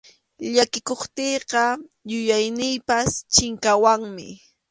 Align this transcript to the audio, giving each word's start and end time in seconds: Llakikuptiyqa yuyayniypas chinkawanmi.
Llakikuptiyqa 0.55 1.63
yuyayniypas 2.09 3.11
chinkawanmi. 3.33 4.27